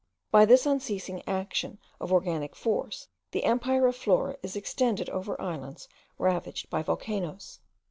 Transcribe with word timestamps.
By 0.31 0.45
this 0.45 0.65
unceasing 0.65 1.21
action 1.27 1.77
of 1.99 2.11
organic 2.11 2.55
force 2.55 3.07
the 3.29 3.43
empire 3.43 3.85
of 3.85 3.95
Flora 3.95 4.35
is 4.41 4.55
extended 4.55 5.11
over 5.11 5.39
islands 5.39 5.87
ravaged 6.17 6.71
by 6.71 6.81
volcanoes. 6.81 7.59